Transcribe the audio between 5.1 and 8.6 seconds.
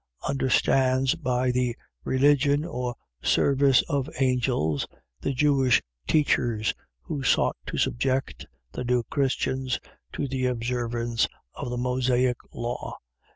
the Jewish teachers, who sought to subject